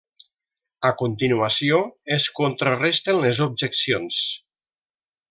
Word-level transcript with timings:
A 0.89 0.89
continuació, 1.01 1.77
es 2.17 2.27
contraresten 2.39 3.21
les 3.27 3.43
objeccions. 3.49 4.23